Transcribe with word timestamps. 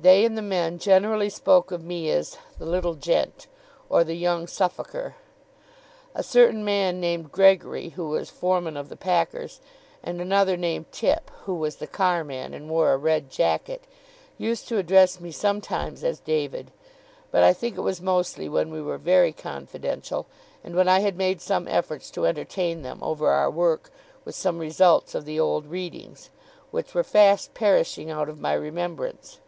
They 0.00 0.24
and 0.24 0.38
the 0.38 0.42
men 0.42 0.78
generally 0.78 1.28
spoke 1.28 1.72
of 1.72 1.82
me 1.82 2.08
as 2.12 2.38
'the 2.56 2.66
little 2.66 2.94
gent', 2.94 3.48
or 3.88 4.04
'the 4.04 4.14
young 4.14 4.46
Suffolker.' 4.46 5.14
A 6.14 6.22
certain 6.22 6.64
man 6.64 7.00
named 7.00 7.32
Gregory, 7.32 7.88
who 7.88 8.08
was 8.10 8.30
foreman 8.30 8.76
of 8.76 8.90
the 8.90 8.96
packers, 8.96 9.60
and 10.00 10.20
another 10.20 10.56
named 10.56 10.92
Tipp, 10.92 11.32
who 11.46 11.54
was 11.56 11.76
the 11.76 11.88
carman, 11.88 12.54
and 12.54 12.70
wore 12.70 12.92
a 12.92 12.96
red 12.96 13.28
jacket, 13.28 13.88
used 14.38 14.68
to 14.68 14.78
address 14.78 15.18
me 15.18 15.32
sometimes 15.32 16.04
as 16.04 16.20
'David': 16.20 16.70
but 17.32 17.42
I 17.42 17.52
think 17.52 17.76
it 17.76 17.80
was 17.82 18.00
mostly 18.00 18.48
when 18.48 18.70
we 18.72 18.80
were 18.80 18.98
very 18.98 19.32
confidential, 19.32 20.26
and 20.62 20.76
when 20.76 20.86
I 20.88 21.00
had 21.00 21.16
made 21.16 21.40
some 21.40 21.66
efforts 21.66 22.08
to 22.12 22.24
entertain 22.24 22.82
them, 22.82 23.02
over 23.02 23.30
our 23.32 23.50
work, 23.50 23.90
with 24.24 24.36
some 24.36 24.58
results 24.60 25.16
of 25.16 25.24
the 25.24 25.40
old 25.40 25.66
readings; 25.66 26.30
which 26.70 26.94
were 26.94 27.02
fast 27.02 27.52
perishing 27.54 28.12
out 28.12 28.28
of 28.28 28.38
my 28.38 28.52
remembrance. 28.52 29.40